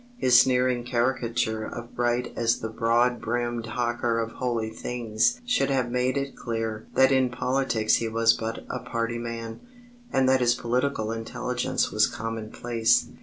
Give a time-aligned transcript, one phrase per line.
[0.17, 5.91] His sneering caricature of Bright as the "broad brimmed hawker of holy things" should have
[5.91, 9.59] made it clear that in politics he was but a party man,
[10.11, 13.09] and that his political intelligence was commonplace.